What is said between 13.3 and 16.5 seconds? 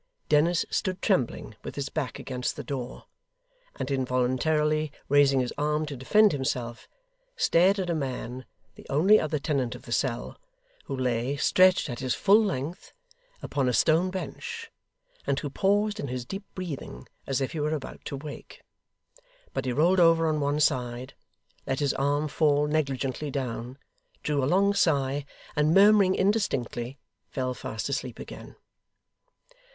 upon a stone bench, and who paused in his deep